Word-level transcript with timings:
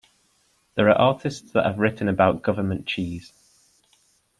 There 0.73 0.89
are 0.89 0.95
artists 0.97 1.51
that 1.51 1.63
have 1.63 1.77
written 1.77 2.07
about 2.09 2.41
government 2.41 2.87
cheese. 2.87 3.31